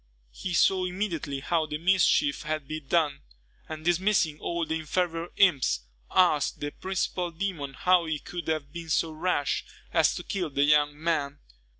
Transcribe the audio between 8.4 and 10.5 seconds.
have been so rash as to kill